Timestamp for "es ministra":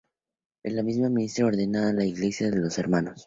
0.63-1.45